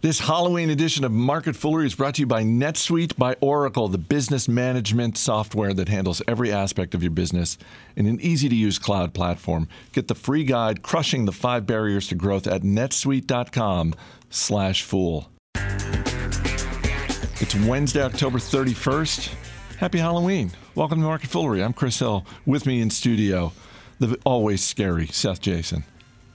[0.00, 3.98] This Halloween edition of Market Foolery is brought to you by NetSuite by Oracle, the
[3.98, 7.58] business management software that handles every aspect of your business
[7.96, 9.66] in an easy to use cloud platform.
[9.90, 15.32] Get the free guide Crushing the Five Barriers to Growth at netsuite.com/slash fool.
[17.40, 19.34] It's Wednesday, October 31st.
[19.78, 20.52] Happy Halloween.
[20.76, 21.60] Welcome to Market Foolery.
[21.60, 22.24] I'm Chris Hill.
[22.46, 23.50] With me in studio,
[23.98, 25.82] the always scary Seth Jayson.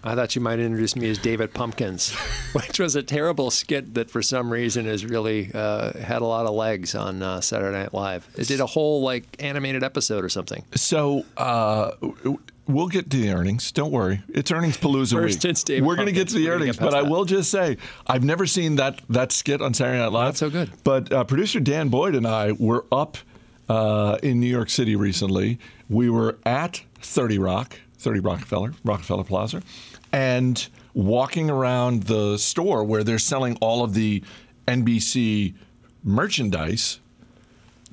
[0.05, 2.13] I thought you might introduce me as David Pumpkins,
[2.53, 6.45] which was a terrible skit that for some reason has really uh, had a lot
[6.45, 8.27] of legs on uh, Saturday Night Live.
[8.35, 10.63] It did a whole like animated episode or something.
[10.75, 11.91] So uh,
[12.67, 13.71] we'll get to the earnings.
[13.71, 15.43] Don't worry, it's earnings palooza week.
[15.45, 18.23] it's David We're going to get to the earnings, but I will just say I've
[18.25, 20.25] never seen that that skit on Saturday Night Live.
[20.25, 20.69] Not so good.
[20.83, 23.17] But uh, producer Dan Boyd and I were up
[23.69, 25.59] uh, in New York City recently.
[25.89, 29.63] We were at 30 Rock, 30 Rockefeller, Rockefeller Plaza,
[30.11, 34.23] and walking around the store where they're selling all of the
[34.67, 35.55] NBC
[36.03, 36.99] merchandise.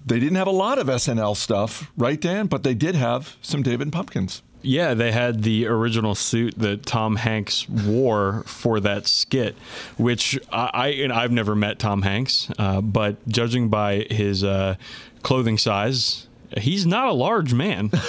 [0.04, 2.46] They didn't have a lot of SNL stuff, right, Dan?
[2.46, 4.42] But they did have some David Pumpkins.
[4.62, 9.56] Yeah, they had the original suit that Tom Hanks wore for that skit,
[9.96, 14.74] which I, I and I've never met Tom Hanks, uh, but judging by his uh,
[15.22, 17.90] clothing size, he's not a large man.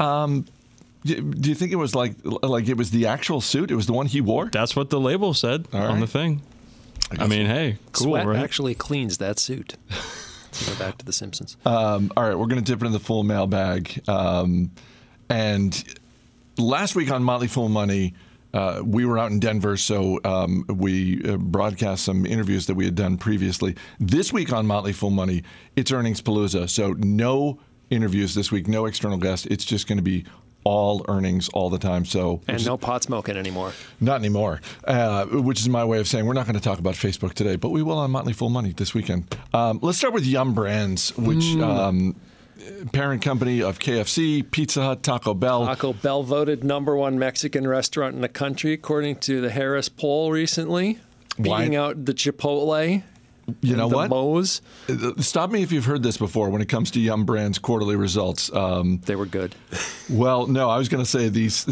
[0.00, 3.70] Do do you think it was like like it was the actual suit?
[3.70, 4.50] It was the one he wore.
[4.50, 6.42] That's what the label said All on the thing.
[7.18, 8.38] I, mean, hey, cool, Sweat right?
[8.38, 9.74] actually cleans that suit.
[10.52, 11.56] So go back to The Simpsons.
[11.64, 14.00] Um, all right, we're going to dip into the full mailbag.
[14.08, 14.70] Um,
[15.28, 15.82] and
[16.56, 18.14] last week on Motley Fool Money,
[18.54, 22.84] uh, we were out in Denver, so um, we uh, broadcast some interviews that we
[22.84, 23.76] had done previously.
[23.98, 25.42] This week on Motley Fool Money,
[25.74, 27.58] it's earnings palooza, so no
[27.90, 29.46] interviews this week, no external guests.
[29.46, 30.24] It's just going to be
[30.64, 32.04] all earnings all the time.
[32.04, 33.72] So And no pot smoking anymore.
[34.00, 36.94] Not anymore, uh, which is my way of saying we're not going to talk about
[36.94, 39.36] Facebook today, but we will on Motley Fool Money this weekend.
[39.54, 42.14] Um, let's start with Yum Brands, which um,
[42.92, 45.64] parent company of KFC, Pizza Hut, Taco Bell.
[45.66, 50.30] Taco Bell voted number one Mexican restaurant in the country according to the Harris poll
[50.30, 50.98] recently,
[51.36, 53.02] Why- beating out the Chipotle.
[53.60, 54.10] You know what?
[54.10, 54.62] Moe's.
[54.88, 57.96] Uh, Stop me if you've heard this before when it comes to Yum Brands quarterly
[57.96, 58.52] results.
[58.52, 59.54] Um, They were good.
[60.08, 61.66] Well, no, I was going to say these.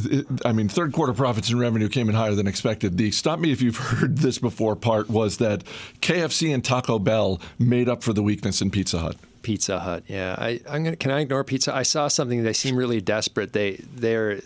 [0.44, 2.96] I mean, third quarter profits and revenue came in higher than expected.
[2.96, 5.64] The stop me if you've heard this before part was that
[6.00, 9.16] KFC and Taco Bell made up for the weakness in Pizza Hut.
[9.42, 10.04] Pizza Hut.
[10.06, 10.96] Yeah, I, I'm gonna.
[10.96, 11.74] Can I ignore Pizza?
[11.74, 12.42] I saw something.
[12.42, 13.52] They seem really desperate.
[13.52, 14.40] They they're.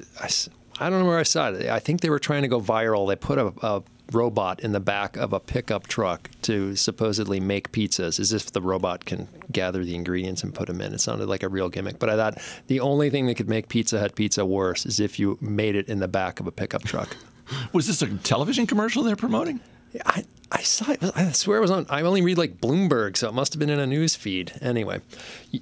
[0.81, 1.69] I don't know where I saw it.
[1.69, 3.09] I think they were trying to go viral.
[3.09, 3.82] They put a, a
[4.14, 8.60] robot in the back of a pickup truck to supposedly make pizzas, as if the
[8.60, 10.92] robot can gather the ingredients and put them in.
[10.92, 11.98] It sounded like a real gimmick.
[11.98, 15.18] But I thought the only thing that could make Pizza Hut pizza worse is if
[15.18, 17.16] you made it in the back of a pickup truck.
[17.72, 19.60] Was this a television commercial they're promoting?
[20.06, 21.00] I, I saw it.
[21.16, 21.86] I swear it was on.
[21.90, 24.52] I only read like Bloomberg, so it must have been in a news feed.
[24.62, 25.00] Anyway,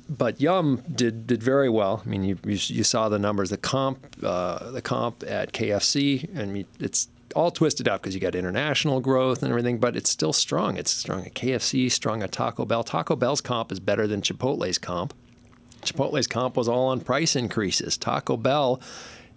[0.08, 2.02] but Yum did did very well.
[2.04, 3.50] I mean, you you, you saw the numbers.
[3.50, 8.34] The comp uh, the comp at KFC, and it's all twisted up because you got
[8.34, 10.76] international growth and everything, but it's still strong.
[10.76, 12.84] It's strong at KFC, strong at Taco Bell.
[12.84, 15.14] Taco Bell's comp is better than Chipotle's comp.
[15.82, 17.96] Chipotle's comp was all on price increases.
[17.96, 18.80] Taco Bell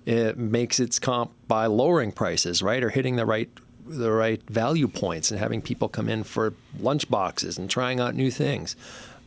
[0.06, 3.50] it makes its comp by lowering prices, right, or hitting the right
[3.86, 8.16] the right value points and having people come in for lunch boxes and trying out
[8.16, 8.78] new things.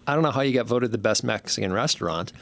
[0.07, 2.33] I don't know how you got voted the best Mexican restaurant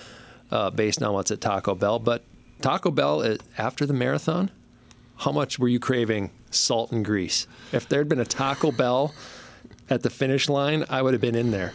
[0.51, 2.23] uh, based on what's at Taco Bell, but
[2.61, 4.51] Taco Bell uh, after the marathon,
[5.25, 7.47] how much were you craving salt and grease?
[7.73, 9.15] If there had been a Taco Bell
[9.89, 11.73] at the finish line, I would have been in there.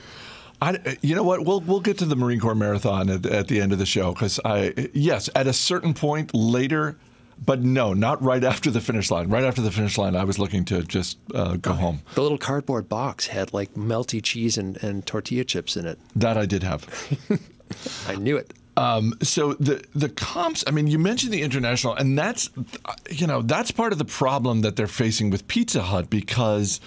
[0.61, 1.45] I, you know what?
[1.45, 4.13] We'll we'll get to the Marine Corps Marathon at, at the end of the show
[4.13, 6.97] because I yes, at a certain point later,
[7.43, 9.29] but no, not right after the finish line.
[9.29, 12.01] Right after the finish line, I was looking to just uh, go home.
[12.13, 15.97] The little cardboard box had like melty cheese and, and tortilla chips in it.
[16.15, 16.85] That I did have.
[18.07, 18.53] I knew it.
[18.79, 20.63] Um, so the the comps.
[20.65, 22.49] I mean, you mentioned the international, and that's
[23.09, 26.79] you know that's part of the problem that they're facing with Pizza Hut because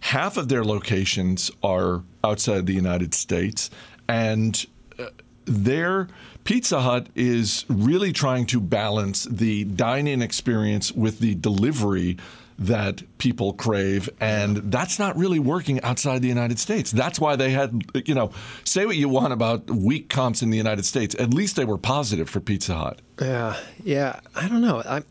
[0.00, 3.68] half of their locations are outside the United States,
[4.08, 4.66] and
[4.98, 5.08] uh,
[5.44, 6.08] their
[6.44, 12.16] Pizza Hut is really trying to balance the dine-in experience with the delivery
[12.58, 16.90] that people crave, and that's not really working outside the United States.
[16.90, 18.32] That's why they had, you know,
[18.64, 21.14] say what you want about weak comps in the United States.
[21.18, 23.00] At least they were positive for Pizza Hut.
[23.20, 24.20] Yeah, yeah.
[24.34, 24.82] I don't know.
[24.84, 25.02] I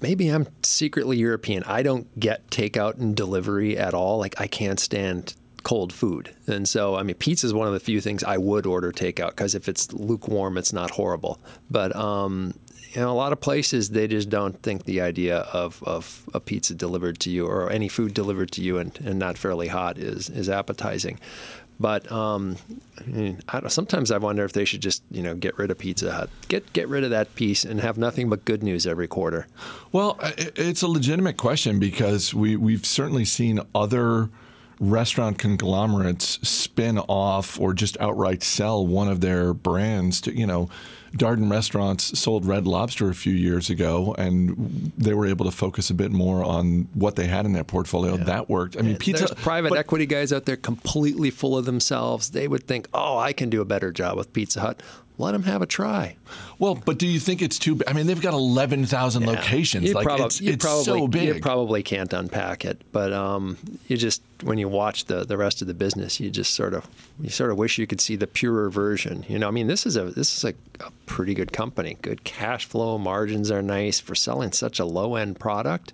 [0.00, 1.62] maybe I'm secretly European.
[1.64, 4.18] I don't get takeout and delivery at all.
[4.18, 7.80] Like I can't stand cold food, and so I mean, pizza is one of the
[7.80, 11.40] few things I would order takeout because if it's lukewarm, it's not horrible.
[11.70, 12.54] But um,
[12.96, 16.74] know, a lot of places they just don't think the idea of, of a pizza
[16.74, 20.28] delivered to you or any food delivered to you and, and not fairly hot is
[20.30, 21.18] is appetizing.
[21.78, 22.56] But um,
[23.48, 26.30] I sometimes I wonder if they should just you know get rid of Pizza Hut,
[26.48, 29.46] get get rid of that piece, and have nothing but good news every quarter.
[29.90, 34.28] Well, it's a legitimate question because we we've certainly seen other
[34.80, 40.70] restaurant conglomerates spin off or just outright sell one of their brands to, you know,
[41.12, 45.90] Darden Restaurants sold Red Lobster a few years ago, and they were able to focus
[45.90, 48.16] a bit more on what they had in their portfolio.
[48.16, 48.24] Yeah.
[48.24, 48.76] That worked.
[48.76, 49.26] I mean, pizza.
[49.26, 52.30] There's private but, equity guys out there completely full of themselves.
[52.30, 54.82] They would think, "Oh, I can do a better job with Pizza Hut."
[55.20, 56.16] Let them have a try.
[56.58, 57.80] Well, but do you think it's too?
[57.86, 59.30] I mean, they've got eleven thousand yeah.
[59.30, 59.86] locations.
[59.86, 61.36] You like prob- it's, it's probably, so big.
[61.36, 63.56] You probably can't unpack it, but um,
[63.86, 66.88] you just when you watch the the rest of the business, you just sort of
[67.20, 69.24] you sort of wish you could see the purer version.
[69.28, 71.96] You know, I mean, this is a this is a, a pretty good company.
[72.02, 75.92] Good cash flow, margins are nice for selling such a low end product.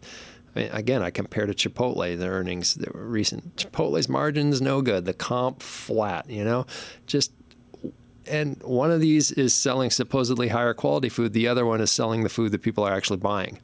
[0.54, 5.04] I mean, again, I compare to Chipotle, the earnings, the recent Chipotle's margins no good,
[5.04, 6.28] the comp flat.
[6.30, 6.66] You know,
[7.06, 7.32] just
[8.28, 11.32] and one of these is selling supposedly higher quality food.
[11.32, 13.58] The other one is selling the food that people are actually buying.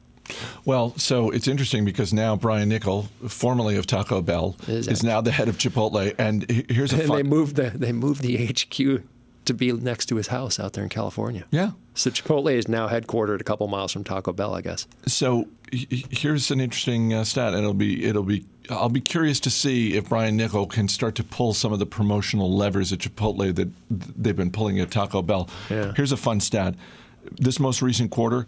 [0.65, 5.19] Well, so it's interesting because now Brian Niccol, formerly of Taco Bell, is, is now
[5.21, 6.97] the head of Chipotle, and here's a.
[6.99, 9.03] And fun- they moved the they moved the HQ
[9.45, 11.45] to be next to his house out there in California.
[11.51, 11.71] Yeah.
[11.95, 14.87] So Chipotle is now headquartered a couple miles from Taco Bell, I guess.
[15.05, 19.49] So here's an interesting uh, stat, and it'll be it'll be I'll be curious to
[19.49, 23.53] see if Brian Niccol can start to pull some of the promotional levers at Chipotle
[23.55, 25.49] that they've been pulling at Taco Bell.
[25.69, 25.93] Yeah.
[25.95, 26.75] Here's a fun stat:
[27.39, 28.47] this most recent quarter,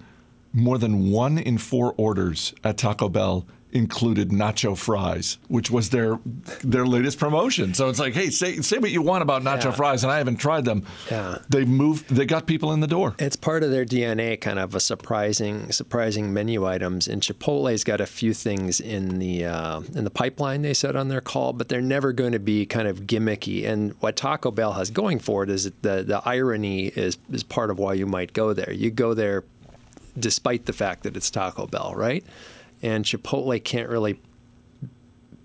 [0.53, 3.45] more than one in four orders at Taco Bell
[3.75, 6.17] included nacho fries, which was their
[6.63, 7.73] their latest promotion.
[7.73, 9.71] So it's like, hey, say say what you want about nacho yeah.
[9.71, 10.85] fries, and I haven't tried them.
[11.11, 12.09] Yeah, they moved.
[12.09, 13.15] They got people in the door.
[13.19, 17.07] It's part of their DNA, kind of a surprising surprising menu items.
[17.07, 20.61] And Chipotle's got a few things in the uh, in the pipeline.
[20.61, 23.67] They said on their call, but they're never going to be kind of gimmicky.
[23.67, 27.43] And what Taco Bell has going for it is that the the irony is is
[27.43, 28.71] part of why you might go there.
[28.71, 29.43] You go there
[30.17, 32.23] despite the fact that it's Taco Bell, right?
[32.85, 34.19] And Chipotle can't really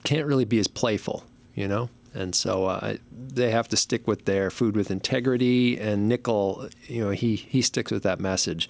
[0.05, 1.89] can't really be as playful, you know.
[2.13, 5.79] And so uh, they have to stick with their food with integrity.
[5.79, 8.69] And Niccol, you know, he he sticks with that message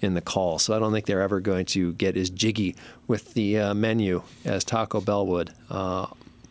[0.00, 0.58] in the call.
[0.58, 2.74] So I don't think they're ever going to get as jiggy
[3.06, 5.52] with the uh, menu as Taco Bell would.
[5.68, 6.06] Uh,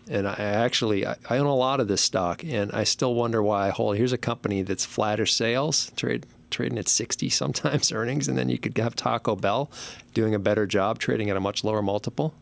[0.09, 3.43] and I actually I, I, own a lot of this stock, and I still wonder
[3.43, 3.97] why I hold.
[3.97, 8.57] Here's a company that's flattish sales, trade trading at 60 sometimes earnings, and then you
[8.57, 9.69] could have Taco Bell
[10.13, 12.33] doing a better job trading at a much lower multiple.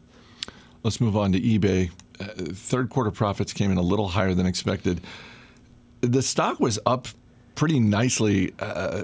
[0.83, 1.92] Let's move on to eBay.
[2.19, 5.01] Uh, third quarter profits came in a little higher than expected.
[6.01, 7.07] The stock was up
[7.56, 9.04] pretty nicely uh,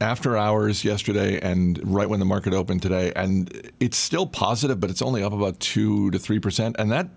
[0.00, 4.90] after hours yesterday and right when the market opened today, and it's still positive, but
[4.90, 6.76] it's only up about two to three percent.
[6.78, 7.08] And that,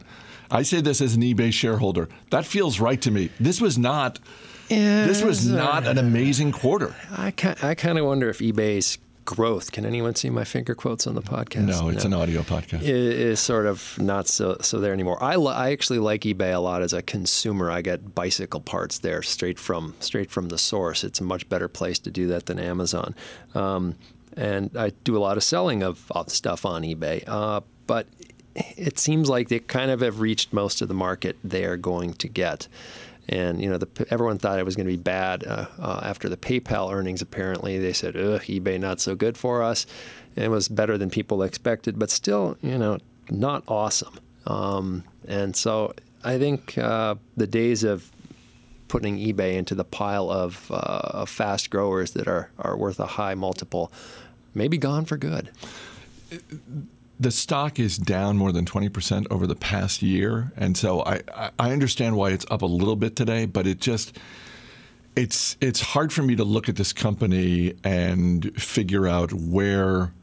[0.52, 3.30] I say this as an eBay shareholder, that feels right to me.
[3.40, 4.20] This was not
[4.70, 6.96] yeah, this was not an amazing quarter.
[7.12, 9.72] I I kind of wonder if eBay's growth.
[9.72, 11.66] Can anyone see my finger quotes on the podcast?
[11.66, 12.18] No, it's no.
[12.18, 12.82] an audio podcast.
[12.82, 15.22] It is sort of not so so there anymore.
[15.24, 17.70] I, I actually like eBay a lot as a consumer.
[17.70, 21.04] I get bicycle parts there straight from straight from the source.
[21.04, 23.14] It's a much better place to do that than Amazon.
[23.54, 23.96] Um,
[24.36, 27.24] and I do a lot of selling of, of stuff on eBay.
[27.28, 28.08] Uh, but
[28.56, 32.14] it seems like they kind of have reached most of the market they are going
[32.14, 32.68] to get
[33.30, 36.28] and you know, the, everyone thought it was going to be bad uh, uh, after
[36.28, 37.22] the PayPal earnings.
[37.22, 39.86] Apparently, they said, "Ugh, eBay not so good for us."
[40.36, 42.98] And it was better than people expected, but still, you know,
[43.30, 44.20] not awesome.
[44.46, 45.94] Um, and so,
[46.24, 48.12] I think uh, the days of
[48.88, 53.06] putting eBay into the pile of, uh, of fast growers that are are worth a
[53.06, 53.92] high multiple
[54.56, 55.50] may be gone for good
[57.20, 60.52] the stock is down more than 20% over the past year.
[60.56, 61.22] And so I,
[61.60, 64.18] I understand why it's up a little bit today, but it just
[65.16, 70.14] it's it's hard for me to look at this company and figure out where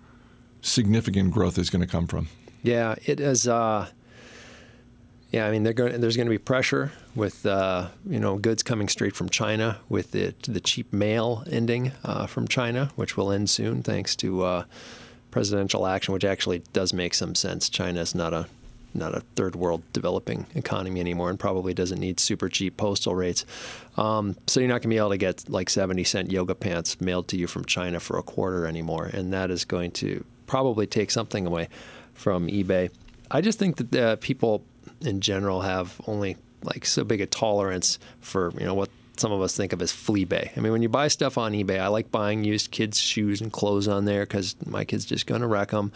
[0.63, 2.29] significant growth is going to come from.
[2.63, 3.47] Yeah, it is.
[3.47, 3.89] Uh,
[5.33, 8.89] yeah, I mean, going, there's going to be pressure with uh, you know goods coming
[8.89, 13.51] straight from China with the the cheap mail ending uh, from China, which will end
[13.51, 14.65] soon thanks to uh,
[15.37, 17.69] presidential action, which actually does make some sense.
[17.69, 18.47] China is not a
[18.95, 23.45] not a third world developing economy anymore, and probably doesn't need super cheap postal rates.
[23.99, 27.03] Um, so you're not going to be able to get like 70 cent yoga pants
[27.03, 30.87] mailed to you from China for a quarter anymore, and that is going to probably
[30.87, 31.69] take something away
[32.15, 32.89] from eBay.
[33.31, 34.65] I just think that people
[35.03, 38.89] in general have only like so big a tolerance for you know what
[39.21, 40.57] some of us think of as Fleabay.
[40.57, 43.53] I mean, when you buy stuff on eBay, I like buying used kids' shoes and
[43.53, 45.93] clothes on there because my kid's just going to wreck them.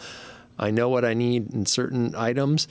[0.57, 2.67] I know what I need in certain items,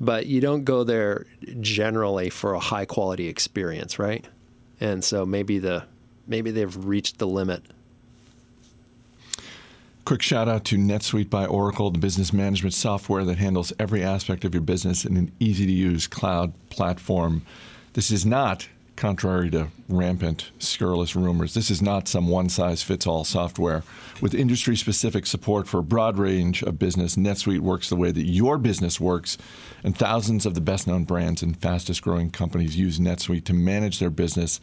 [0.00, 1.26] but you don't go there
[1.60, 4.24] generally for a high quality experience, right?
[4.80, 5.84] And so maybe the
[6.26, 7.62] maybe they've reached the limit.
[10.04, 14.44] Quick shout out to NetSuite by Oracle, the business management software that handles every aspect
[14.44, 17.40] of your business in an easy to use cloud platform.
[17.94, 21.54] This is not contrary to rampant, scurrilous rumors.
[21.54, 23.82] This is not some one size fits all software.
[24.20, 28.24] With industry specific support for a broad range of business, NetSuite works the way that
[28.24, 29.36] your business works,
[29.82, 33.98] and thousands of the best known brands and fastest growing companies use NetSuite to manage
[33.98, 34.60] their business.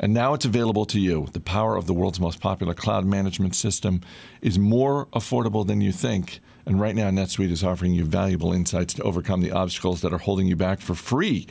[0.00, 1.28] And now it's available to you.
[1.32, 4.00] The power of the world's most popular cloud management system
[4.40, 6.40] is more affordable than you think.
[6.66, 10.18] And right now, NetSuite is offering you valuable insights to overcome the obstacles that are
[10.18, 11.46] holding you back for free.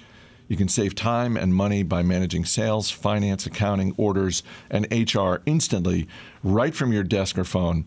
[0.54, 6.08] You can save time and money by managing sales, finance, accounting, orders, and HR instantly
[6.44, 7.86] right from your desk or phone.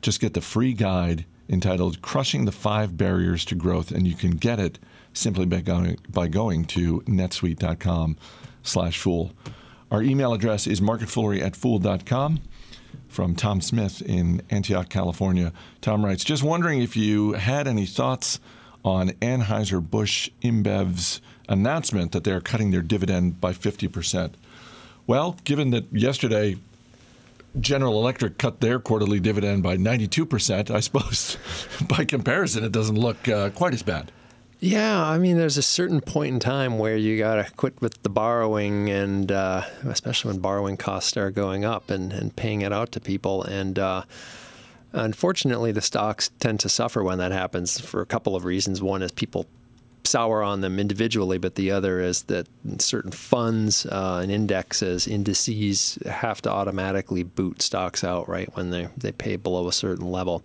[0.00, 4.30] Just get the free guide entitled Crushing the Five Barriers to Growth, and you can
[4.36, 4.78] get it
[5.12, 8.16] simply by going, by going to netsuite.com
[8.62, 9.32] slash fool.
[9.90, 12.38] Our email address is marketfoolery at fool.com
[13.08, 15.52] from Tom Smith in Antioch, California.
[15.80, 18.38] Tom writes, just wondering if you had any thoughts
[18.84, 24.32] on Anheuser-Busch InBev's announcement that they're cutting their dividend by 50%.
[25.06, 26.56] Well, given that yesterday
[27.58, 31.36] General Electric cut their quarterly dividend by 92%, I suppose
[31.88, 34.10] by comparison it doesn't look uh, quite as bad.
[34.60, 38.02] Yeah, I mean, there's a certain point in time where you got to quit with
[38.02, 42.72] the borrowing, and uh, especially when borrowing costs are going up and, and paying it
[42.72, 43.42] out to people.
[43.42, 44.04] And uh,
[44.94, 48.80] unfortunately, the stocks tend to suffer when that happens for a couple of reasons.
[48.80, 49.44] One is people
[50.04, 52.46] sour on them individually, but the other is that
[52.78, 58.88] certain funds uh, and indexes, indices, have to automatically boot stocks out right when they,
[58.96, 60.42] they pay below a certain level.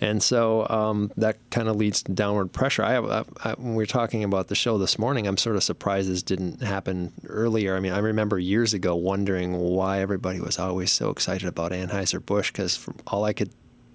[0.00, 2.82] And so um, that kind of leads to downward pressure.
[2.82, 5.62] I, I, I, when we were talking about the show this morning, I'm sort of
[5.62, 7.76] surprised this didn't happen earlier.
[7.76, 12.50] I mean, I remember years ago wondering why everybody was always so excited about Anheuser-Busch
[12.52, 13.50] because all I could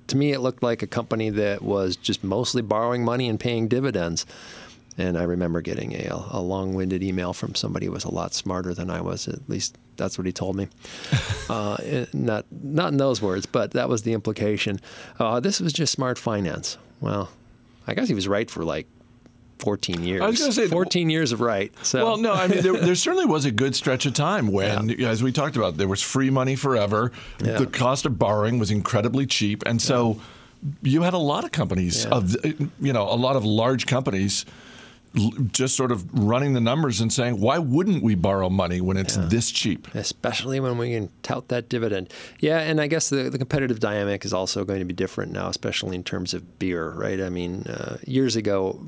[0.08, 3.68] to me, it looked like a company that was just mostly borrowing money and paying
[3.68, 4.26] dividends.
[5.00, 8.34] And I remember getting a, a long winded email from somebody who was a lot
[8.34, 9.30] smarter than I was.
[9.30, 10.68] At least that's what he told me.
[11.50, 11.78] uh,
[12.12, 14.82] not, not in those words, but that was the implication.
[15.18, 16.78] Uh, this was just smart finance.
[17.00, 17.30] Well,
[17.88, 18.88] I guess he was right for like
[19.60, 20.22] 14 years.
[20.22, 21.74] I was going to say 14 years of right.
[21.82, 22.04] So.
[22.04, 25.10] Well, no, I mean there, there, certainly was a good stretch of time when, yeah.
[25.10, 27.14] as we talked about, there was free money forever.
[27.42, 27.58] Yeah.
[27.58, 30.20] The cost of borrowing was incredibly cheap, and so
[30.62, 30.92] yeah.
[30.92, 34.46] you had a lot of companies of you know a lot of large companies
[35.52, 39.18] just sort of running the numbers and saying, why wouldn't we borrow money when it's
[39.18, 39.26] yeah.
[39.26, 39.88] this cheap?
[39.96, 42.14] Especially when we can tout that dividend.
[42.40, 45.50] Yeah, and I guess the, the competitive dynamic is also going to be different now,
[45.50, 47.20] especially in terms of beer, right?
[47.20, 48.80] I mean, uh, years ago,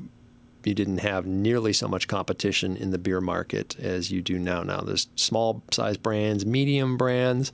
[0.64, 4.62] you didn't have nearly so much competition in the beer market as you do now.
[4.62, 7.52] Now there's small size brands, medium brands,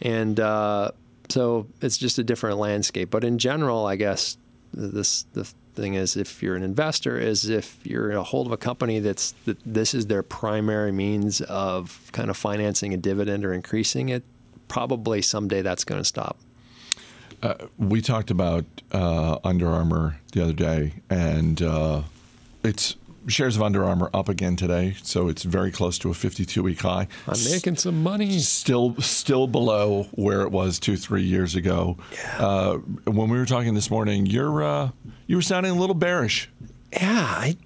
[0.00, 0.92] and uh,
[1.28, 3.10] so it's just a different landscape.
[3.10, 4.36] But in general, I guess
[4.72, 5.44] this the
[5.74, 9.32] thing is if you're an investor is if you're a hold of a company that's
[9.44, 14.24] that this is their primary means of kind of financing a dividend or increasing it
[14.68, 16.36] probably someday that's going to stop.
[17.42, 22.02] Uh, we talked about uh, Under Armour the other day, and uh,
[22.64, 22.96] it's
[23.28, 27.08] shares of Under Armour up again today, so it's very close to a 52-week high.
[27.26, 28.38] I'm making some money.
[28.38, 31.96] Still, still below where it was two, three years ago.
[32.12, 32.46] Yeah.
[32.46, 34.90] Uh, when we were talking this morning, you're uh,
[35.26, 36.48] you were sounding a little bearish.
[36.92, 37.56] Yeah, I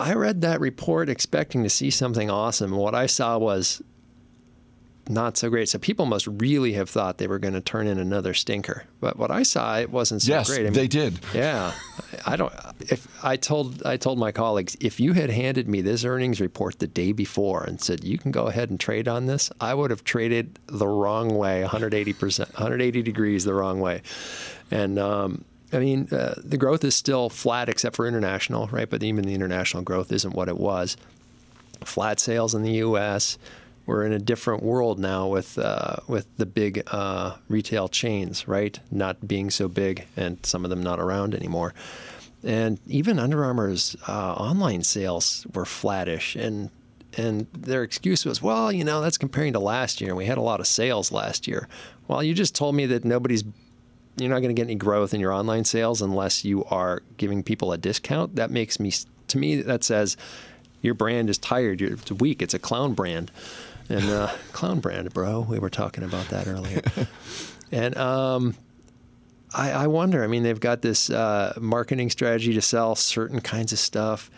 [0.00, 2.72] I read that report expecting to see something awesome.
[2.72, 3.82] What I saw was
[5.08, 5.68] not so great.
[5.68, 8.84] So people must really have thought they were going to turn in another stinker.
[9.00, 10.60] But what I saw, it wasn't so yes, great.
[10.60, 11.18] I mean, they did.
[11.34, 11.72] Yeah,
[12.26, 12.52] I don't.
[12.80, 16.78] If I told I told my colleagues, if you had handed me this earnings report
[16.78, 19.90] the day before and said you can go ahead and trade on this, I would
[19.90, 24.02] have traded the wrong way, 180 percent, 180 degrees the wrong way,
[24.70, 24.98] and.
[24.98, 28.88] Um, I mean, uh, the growth is still flat except for international, right?
[28.88, 30.96] But even the international growth isn't what it was.
[31.84, 33.36] Flat sales in the U.S
[33.88, 38.78] we're in a different world now with uh, with the big uh, retail chains, right?
[38.90, 41.72] Not being so big, and some of them not around anymore.
[42.44, 46.70] And even Under Armour's uh, online sales were flattish, and
[47.16, 50.14] and their excuse was, well, you know, that's comparing to last year.
[50.14, 51.66] We had a lot of sales last year.
[52.08, 53.42] Well, you just told me that nobody's
[54.18, 57.42] you're not going to get any growth in your online sales unless you are giving
[57.42, 58.36] people a discount.
[58.36, 58.92] That makes me
[59.28, 60.18] to me that says
[60.82, 61.80] your brand is tired.
[61.80, 62.42] It's weak.
[62.42, 63.30] It's a clown brand.
[63.88, 65.40] And uh, clown brand, bro.
[65.40, 66.82] We were talking about that earlier,
[67.72, 68.54] and um,
[69.54, 70.22] I, I, wonder.
[70.22, 74.30] I mean, they've got this uh, marketing strategy to sell certain kinds of stuff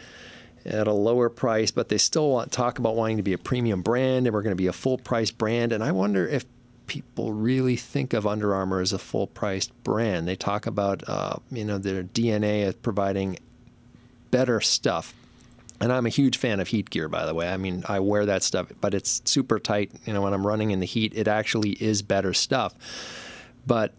[0.64, 3.82] at a lower price, but they still want talk about wanting to be a premium
[3.82, 5.72] brand, and we're going to be a full price brand.
[5.72, 6.44] And I wonder if
[6.86, 10.26] people really think of Under Armour as a full priced brand.
[10.26, 13.38] They talk about uh, you know their DNA as providing
[14.30, 15.14] better stuff.
[15.80, 17.48] And I'm a huge fan of heat gear, by the way.
[17.50, 19.90] I mean, I wear that stuff, but it's super tight.
[20.04, 22.74] You know, when I'm running in the heat, it actually is better stuff.
[23.66, 23.94] But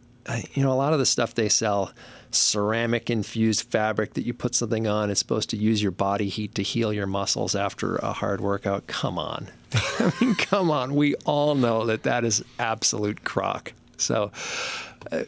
[0.54, 1.92] you know, a lot of the stuff they sell,
[2.32, 6.56] ceramic infused fabric that you put something on, it's supposed to use your body heat
[6.56, 8.88] to heal your muscles after a hard workout.
[8.88, 9.48] Come on.
[9.74, 10.96] I mean, come on.
[10.96, 13.74] We all know that that is absolute crock.
[13.98, 14.32] So,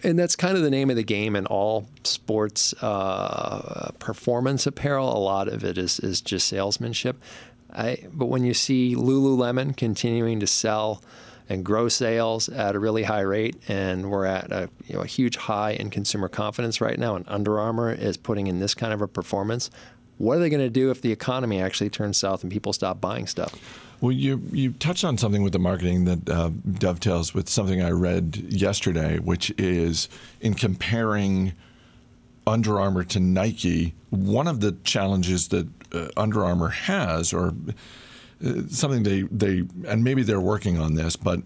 [0.04, 5.16] and that's kind of the name of the game in all sports uh, performance apparel.
[5.16, 7.22] A lot of it is, is just salesmanship.
[7.72, 11.02] I, but when you see Lululemon continuing to sell
[11.50, 15.08] and grow sales at a really high rate, and we're at a, you know, a
[15.08, 18.94] huge high in consumer confidence right now, and Under Armour is putting in this kind
[18.94, 19.70] of a performance,
[20.18, 23.02] what are they going to do if the economy actually turns south and people stop
[23.02, 23.60] buying stuff?
[24.04, 27.92] Well, you you touched on something with the marketing that uh, dovetails with something I
[27.92, 30.10] read yesterday, which is
[30.42, 31.54] in comparing
[32.46, 33.96] Under Armour to Nike.
[34.10, 37.54] One of the challenges that uh, Under Armour has, or
[38.46, 41.40] uh, something they they and maybe they're working on this, but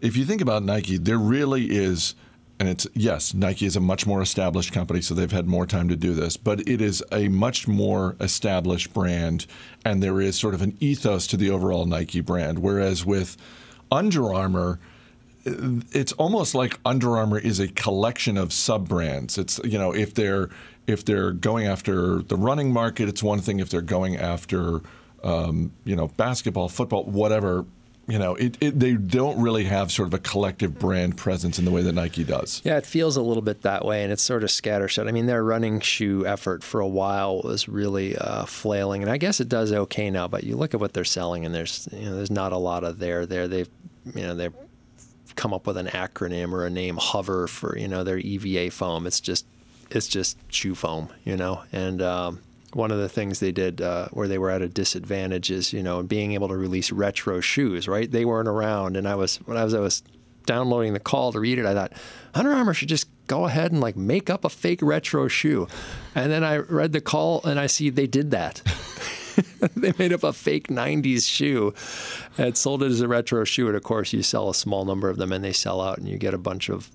[0.00, 2.14] if you think about Nike, there really is
[2.60, 5.88] and it's yes, Nike is a much more established company, so they've had more time
[5.88, 6.36] to do this.
[6.36, 9.46] But it is a much more established brand,
[9.84, 12.60] and there is sort of an ethos to the overall Nike brand.
[12.60, 13.36] Whereas with
[13.90, 14.78] Under Armour,
[15.44, 19.36] it's almost like Under Armour is a collection of sub brands.
[19.36, 20.48] It's you know if they're
[20.86, 23.58] if they're going after the running market, it's one thing.
[23.58, 24.80] If they're going after
[25.24, 27.64] um, you know basketball, football, whatever
[28.06, 31.64] you know, it, it, they don't really have sort of a collective brand presence in
[31.64, 32.60] the way that Nike does.
[32.64, 35.08] Yeah, it feels a little bit that way, and it's sort of scattershot.
[35.08, 39.16] I mean, their running shoe effort for a while was really uh, flailing, and I
[39.16, 40.28] guess it does okay now.
[40.28, 42.84] But you look at what they're selling, and there's you know, there's not a lot
[42.84, 43.48] of there there.
[43.48, 43.70] They've
[44.14, 44.54] you know they've
[45.36, 49.06] come up with an acronym or a name, Hover, for you know their EVA foam.
[49.06, 49.46] It's just
[49.90, 52.40] it's just shoe foam, you know, and um,
[52.74, 55.82] one of the things they did uh, where they were at a disadvantage is you
[55.82, 58.10] know being able to release retro shoes right?
[58.10, 58.96] They weren't around.
[58.96, 60.02] And i was when i was i was
[60.46, 61.90] downloading the call to read it i thought
[62.34, 65.66] under armour should just go ahead and like make up a fake retro shoe.
[66.14, 68.62] And then i read the call and i see they did that.
[69.76, 71.74] They made up a fake 90s shoe
[72.36, 73.66] and sold it as a retro shoe.
[73.66, 76.08] And of course you sell a small number of them and they sell out and
[76.08, 76.90] you get a bunch of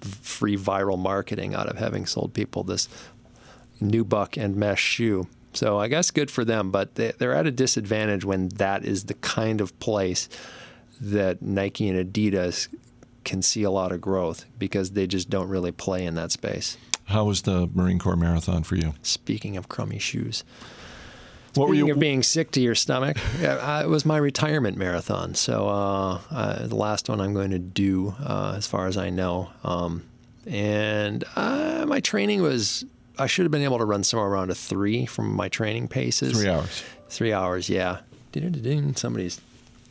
[0.00, 2.88] free viral marketing out of having sold people this
[3.80, 5.26] nubuck and mesh shoe.
[5.52, 9.14] So I guess good for them, but they're at a disadvantage when that is the
[9.14, 10.28] kind of place
[11.00, 12.68] that Nike and Adidas
[13.24, 16.76] can see a lot of growth because they just don't really play in that space.
[17.06, 18.94] How was the Marine Corps Marathon for you?
[19.02, 20.44] Speaking of crummy shoes.
[21.54, 21.94] What Speaking were you?
[21.94, 25.34] of being sick to your stomach, yeah, it was my retirement marathon.
[25.34, 29.10] So uh, uh, the last one I'm going to do, uh, as far as I
[29.10, 29.50] know.
[29.64, 30.04] Um,
[30.46, 32.84] and uh, my training was
[33.18, 36.38] I should have been able to run somewhere around a three from my training paces.
[36.38, 36.84] Three hours.
[37.08, 38.00] Three hours, yeah.
[38.94, 39.40] Somebody's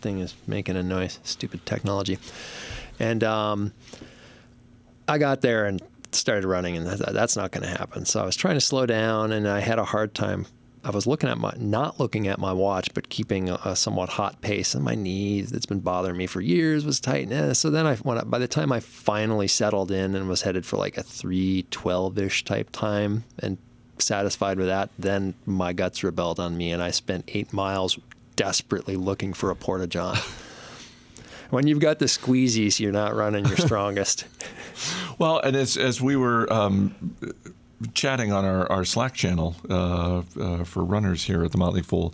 [0.01, 1.19] thing is making a noise.
[1.23, 2.17] Stupid technology.
[2.99, 3.73] And um,
[5.07, 8.05] I got there and started running, and that's not going to happen.
[8.05, 10.45] So I was trying to slow down, and I had a hard time
[10.88, 14.08] I was looking at my not looking at my watch, but keeping a, a somewhat
[14.08, 14.73] hot pace.
[14.73, 17.30] And my knees that's been bothering me for years was tight.
[17.30, 20.43] Eh, so then I, when I, by the time I finally settled in and was
[20.43, 23.58] headed for like a three twelve ish type time and
[24.00, 28.00] satisfied with that, then my guts rebelled on me, and I spent eight miles
[28.38, 30.17] desperately looking for a porta john.
[31.50, 34.23] when you've got the squeezies, you're not running your strongest.
[35.19, 36.95] well, and as as we were um,
[37.93, 42.13] chatting on our, our Slack channel uh, uh, for runners here at the Motley Fool,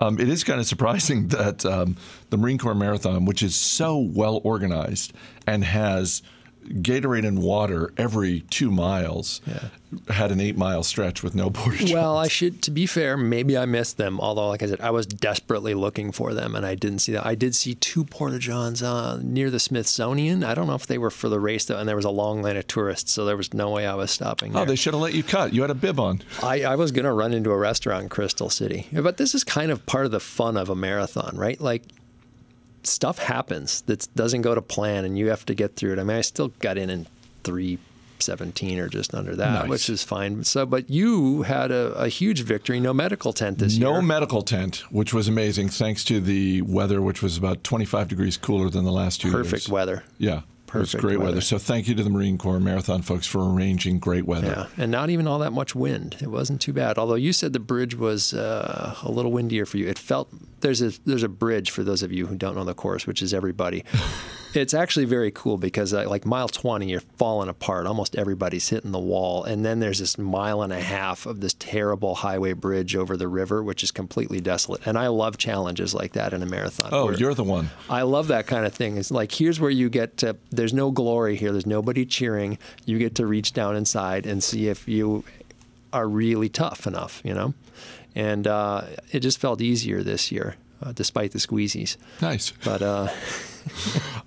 [0.00, 1.96] um, it is kind of surprising that um,
[2.30, 5.12] the Marine Corps Marathon, which is so well organized
[5.46, 6.22] and has
[6.66, 9.40] Gatorade and water every two miles.
[9.46, 9.68] Yeah.
[10.08, 13.58] Had an eight mile stretch with no porta Well, I should, to be fair, maybe
[13.58, 14.18] I missed them.
[14.20, 17.22] Although, like I said, I was desperately looking for them and I didn't see them.
[17.26, 20.44] I did see two porta johns uh, near the Smithsonian.
[20.44, 22.42] I don't know if they were for the race though, and there was a long
[22.42, 24.52] line of tourists, so there was no way I was stopping.
[24.52, 24.62] There.
[24.62, 25.52] Oh, they should have let you cut.
[25.52, 26.22] You had a bib on.
[26.42, 29.44] I, I was going to run into a restaurant in Crystal City, but this is
[29.44, 31.60] kind of part of the fun of a marathon, right?
[31.60, 31.82] Like
[32.84, 35.98] stuff happens that doesn't go to plan and you have to get through it.
[35.98, 37.06] I mean, I still got in in
[37.44, 37.78] three
[38.18, 39.68] 17 or just under that, Nice.
[39.68, 40.44] which is fine.
[40.44, 44.00] So, but you had a, a huge victory, no medical tent this No year.
[44.00, 48.36] No medical tent, which was amazing, thanks to the weather, which was about 25 degrees
[48.36, 49.48] cooler than the last two years.
[49.50, 50.04] Perfect weather.
[50.18, 50.42] Yeah.
[50.74, 51.30] It was great weather.
[51.30, 51.40] weather.
[51.40, 54.68] So thank you to the Marine Corps Marathon folks for arranging great weather.
[54.76, 56.16] Yeah, and not even all that much wind.
[56.20, 56.98] It wasn't too bad.
[56.98, 59.86] Although you said the bridge was uh, a little windier for you.
[59.88, 60.30] It felt
[60.60, 63.22] there's a there's a bridge for those of you who don't know the course, which
[63.22, 63.84] is everybody.
[64.54, 67.86] It's actually very cool because uh, like mile 20, you're falling apart.
[67.86, 71.54] Almost everybody's hitting the wall, and then there's this mile and a half of this
[71.58, 74.86] terrible highway bridge over the river, which is completely desolate.
[74.86, 76.90] And I love challenges like that in a marathon.
[76.92, 77.70] Oh, you're the one.
[77.88, 78.96] I love that kind of thing.
[78.96, 80.36] It's like here's where you get to.
[80.50, 81.52] There's no glory here.
[81.52, 82.58] There's nobody cheering.
[82.84, 85.24] You get to reach down inside and see if you
[85.92, 87.20] are really tough enough.
[87.24, 87.54] You know,
[88.14, 91.96] and uh, it just felt easier this year, uh, despite the squeezies.
[92.20, 92.52] Nice.
[92.64, 93.08] But uh,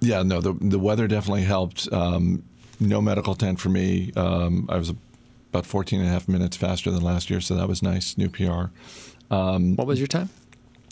[0.00, 1.92] Yeah, no, the the weather definitely helped.
[1.92, 2.42] Um,
[2.80, 4.12] no medical tent for me.
[4.16, 4.88] Um, I was
[5.50, 8.16] about 14 and a half minutes faster than last year, so that was nice.
[8.16, 8.70] New PR.
[9.76, 10.30] what was your time?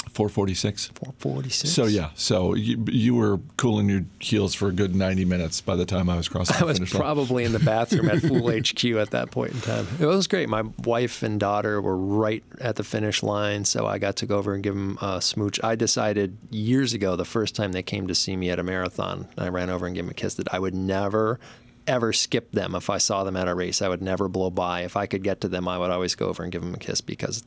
[0.08, 0.86] 446.
[0.94, 1.72] 446.
[1.72, 5.76] So yeah, so you, you were cooling your heels for a good 90 minutes by
[5.76, 7.02] the time I was crossing I the was finish line.
[7.02, 9.86] probably in the bathroom at Fool HQ at that point in time.
[10.00, 10.48] It was great.
[10.48, 14.38] My wife and daughter were right at the finish line, so I got to go
[14.38, 15.58] over and give them a smooch.
[15.62, 19.28] I decided years ago, the first time they came to see me at a marathon,
[19.36, 21.38] I ran over and gave them a kiss, that I would never,
[21.86, 23.80] ever skip them if I saw them at a race.
[23.82, 24.82] I would never blow by.
[24.82, 26.78] If I could get to them, I would always go over and give them a
[26.78, 27.44] kiss because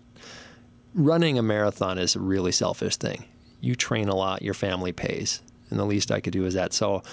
[0.93, 3.25] running a marathon is a really selfish thing.
[3.59, 6.73] You train a lot, your family pays, and the least I could do is that.
[6.73, 7.03] So,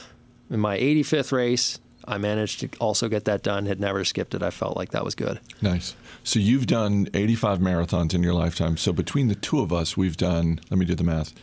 [0.51, 3.67] in my 85th race, I managed to also get that done.
[3.67, 4.43] Had never skipped it.
[4.43, 5.41] I felt like that was good.
[5.61, 5.95] Nice.
[6.25, 8.77] So you've done 85 marathons in your lifetime.
[8.79, 11.35] So between the two of us, we've done, let me do the math,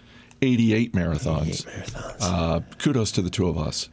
[0.41, 1.47] 88 marathons.
[1.47, 2.17] Eight marathons.
[2.19, 3.89] Uh, kudos to the two of us.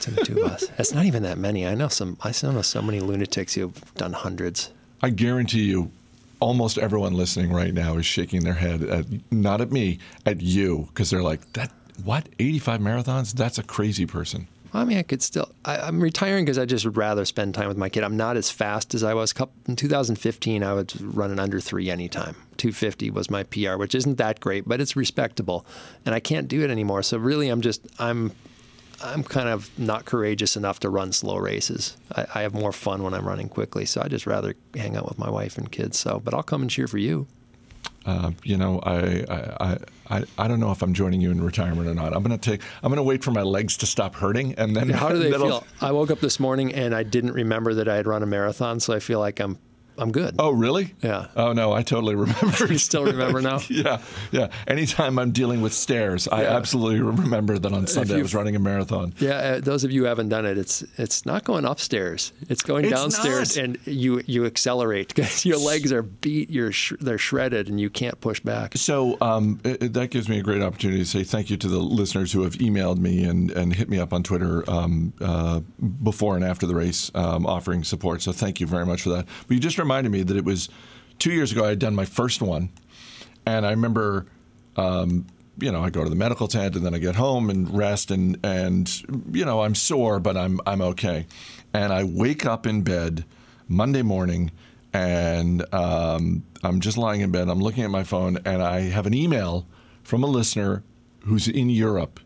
[0.00, 0.66] to the two of us.
[0.76, 1.66] That's not even that many.
[1.66, 2.16] I know some.
[2.22, 4.72] I know so many lunatics who've done hundreds.
[5.02, 5.90] I guarantee you,
[6.40, 10.88] almost everyone listening right now is shaking their head at not at me, at you,
[10.88, 11.70] because they're like, "That
[12.04, 12.28] what?
[12.38, 13.32] 85 marathons?
[13.32, 15.50] That's a crazy person." I mean, I could still.
[15.64, 18.04] I, I'm retiring because I just would rather spend time with my kid.
[18.04, 19.34] I'm not as fast as I was.
[19.66, 22.36] In 2015, I was running under three anytime.
[22.56, 25.66] 250 was my PR, which isn't that great, but it's respectable.
[26.06, 27.02] And I can't do it anymore.
[27.02, 28.32] So really, I'm just I'm
[29.02, 31.96] I'm kind of not courageous enough to run slow races.
[32.14, 33.84] I, I have more fun when I'm running quickly.
[33.86, 35.98] So I just rather hang out with my wife and kids.
[35.98, 37.26] So, but I'll come and cheer for you.
[38.06, 39.24] Uh, you know, I,
[39.60, 42.14] I, I, I don't know if I'm joining you in retirement or not.
[42.14, 42.62] I'm gonna take.
[42.82, 45.60] I'm gonna wait for my legs to stop hurting, and then How do they I'll-
[45.60, 45.66] feel?
[45.82, 48.80] I woke up this morning and I didn't remember that I had run a marathon,
[48.80, 49.58] so I feel like I'm
[49.98, 50.36] I'm good.
[50.38, 50.94] Oh, really?
[51.02, 51.26] Yeah.
[51.36, 52.66] Oh no, I totally remember.
[52.70, 53.60] You still remember now?
[53.68, 54.00] yeah,
[54.32, 54.48] yeah.
[54.66, 58.58] Anytime I'm dealing with stairs, I absolutely remember that on Sunday I was running a
[58.58, 59.12] marathon.
[59.18, 62.32] Yeah, uh, those of you who haven't done it, it's it's not going upstairs.
[62.48, 63.64] It's going It's downstairs, not.
[63.64, 67.90] and you you accelerate because your legs are beat, you're sh- they're shredded, and you
[67.90, 68.76] can't push back.
[68.76, 71.78] So um, it- that gives me a great opportunity to say thank you to the
[71.78, 75.60] listeners who have emailed me and, and hit me up on Twitter um, uh,
[76.02, 78.22] before and after the race um, offering support.
[78.22, 79.26] So thank you very much for that.
[79.48, 80.68] But you just reminded me that it was
[81.18, 82.70] two years ago I had done my first one.
[83.46, 84.26] And I remember,
[84.76, 85.26] um,
[85.58, 88.10] you know, I go to the medical tent and then I get home and rest
[88.10, 91.26] and, and you know, I'm sore, but I'm, I'm okay.
[91.72, 93.24] And I wake up in bed
[93.68, 94.50] Monday morning
[94.92, 97.48] and um, I'm just lying in bed.
[97.48, 99.66] I'm looking at my phone and I have an email
[100.02, 100.82] from a listener
[101.20, 102.20] who's in Europe.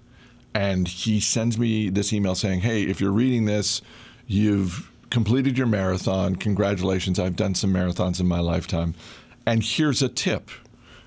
[0.54, 3.82] And he sends me this email saying, Hey, if you're reading this,
[4.26, 6.35] you've completed your marathon.
[6.35, 7.20] Congratulations.
[7.20, 8.94] I've done some marathons in my lifetime.
[9.46, 10.50] And here's a tip.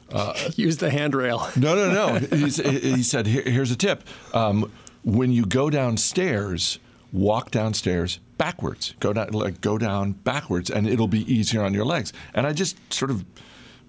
[0.55, 1.45] Use the handrail.
[1.57, 2.19] No, no, no.
[2.37, 4.05] He's, he said, Here, here's a tip.
[4.33, 4.71] Um,
[5.03, 6.79] when you go downstairs,
[7.11, 8.95] walk downstairs backwards.
[9.01, 12.13] Go down, like, go down backwards, and it'll be easier on your legs.
[12.33, 13.25] And I just sort of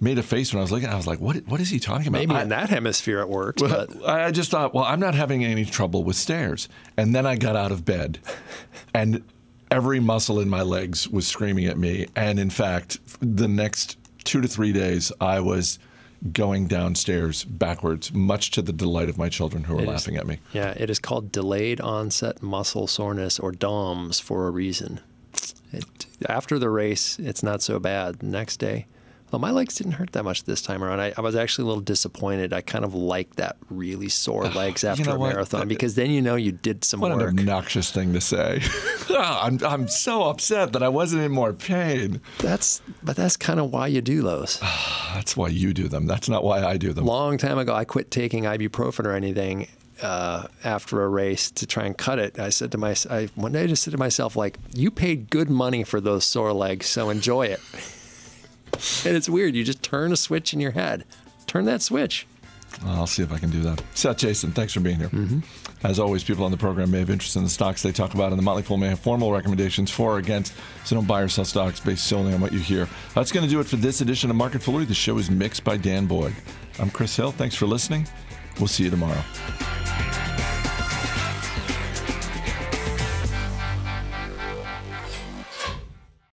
[0.00, 0.88] made a face when I was looking.
[0.88, 1.36] I was like, "What?
[1.46, 4.30] What is he talking about?" Maybe I, in that hemisphere it works, well, but I
[4.32, 6.68] just thought, well, I'm not having any trouble with stairs.
[6.96, 8.18] And then I got out of bed,
[8.94, 9.22] and
[9.70, 12.06] every muscle in my legs was screaming at me.
[12.16, 15.78] And in fact, the next two to three days, I was
[16.32, 20.16] going downstairs backwards, much to the delight of my children who were It is- laughing
[20.16, 20.38] at me.
[20.52, 25.00] yeah, it is called delayed onset muscle soreness or DOMS for a reason.
[25.72, 25.84] It,
[26.28, 28.18] after the race, it's not so bad.
[28.20, 28.86] The next day,
[29.30, 31.00] well, my legs didn't hurt that much this time around.
[31.00, 32.52] I, I was actually a little disappointed.
[32.52, 35.32] I kind of like that really sore legs after know a what?
[35.34, 37.28] marathon because then you know you did some What an work.
[37.30, 38.60] obnoxious thing to say.
[39.10, 42.20] I'm, I'm so upset that I wasn't in more pain.
[42.38, 44.60] That's but that's kind of why you do those.
[45.14, 46.06] That's why you do them.
[46.06, 47.04] That's not why I do them.
[47.06, 49.66] Long time ago, I quit taking ibuprofen or anything
[50.02, 52.38] uh, after a race to try and cut it.
[52.38, 55.50] I said to myself, one day I just said to myself, like, you paid good
[55.50, 57.60] money for those sore legs, so enjoy it.
[59.04, 59.54] and it's weird.
[59.54, 61.04] You just turn a switch in your head.
[61.46, 62.26] Turn that switch.
[62.84, 63.82] I'll see if I can do that.
[63.94, 65.08] Seth Jayson, thanks for being here.
[65.08, 65.40] Mm-hmm.
[65.86, 68.30] As always, people on the program may have interest in the stocks they talk about,
[68.30, 70.54] and the Motley Fool may have formal recommendations for or against.
[70.84, 72.88] So don't buy or sell stocks based solely on what you hear.
[73.14, 74.86] That's going to do it for this edition of Market Foolery.
[74.86, 76.34] The show is mixed by Dan Boyd.
[76.78, 77.32] I'm Chris Hill.
[77.32, 78.06] Thanks for listening.
[78.58, 79.22] We'll see you tomorrow.